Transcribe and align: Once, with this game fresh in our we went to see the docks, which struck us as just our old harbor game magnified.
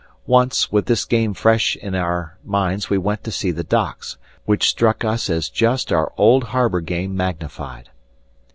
Once, 0.25 0.71
with 0.71 0.87
this 0.87 1.05
game 1.05 1.31
fresh 1.31 1.75
in 1.75 1.93
our 1.93 2.35
we 2.89 2.97
went 2.97 3.23
to 3.23 3.31
see 3.31 3.51
the 3.51 3.63
docks, 3.63 4.17
which 4.45 4.67
struck 4.67 5.05
us 5.05 5.29
as 5.29 5.47
just 5.47 5.91
our 5.91 6.11
old 6.17 6.45
harbor 6.45 6.81
game 6.81 7.15
magnified. 7.15 7.91